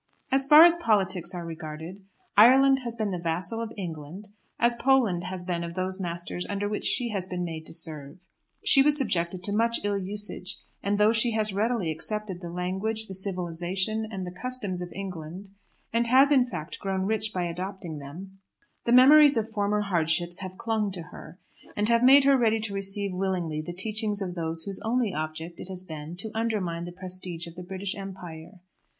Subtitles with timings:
[0.31, 2.03] As far as politics are regarded,
[2.35, 6.67] Ireland has been the vassal of England as Poland has been of those masters under
[6.67, 8.17] which she has been made to serve.
[8.65, 13.05] She was subjected to much ill usage, and though she has readily accepted the language,
[13.05, 15.51] the civilisation, and the customs of England,
[15.93, 18.39] and has in fact grown rich by adopting them,
[18.85, 21.37] the memories of former hardships have clung to her,
[21.75, 25.59] and have made her ready to receive willingly the teachings of those whose only object
[25.59, 28.61] it has been to undermine the prestige of the British Empire.